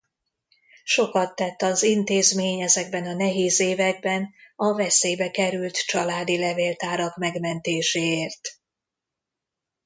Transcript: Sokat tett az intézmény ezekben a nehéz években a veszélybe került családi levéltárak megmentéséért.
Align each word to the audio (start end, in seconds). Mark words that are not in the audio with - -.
Sokat 0.83 1.35
tett 1.35 1.61
az 1.61 1.83
intézmény 1.83 2.61
ezekben 2.61 3.05
a 3.05 3.13
nehéz 3.13 3.59
években 3.59 4.33
a 4.55 4.73
veszélybe 4.75 5.31
került 5.31 5.85
családi 5.85 6.37
levéltárak 6.39 7.15
megmentéséért. 7.17 8.59